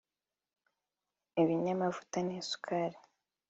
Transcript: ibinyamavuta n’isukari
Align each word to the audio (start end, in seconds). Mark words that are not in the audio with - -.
ibinyamavuta 1.41 2.17
n’isukari 2.27 2.97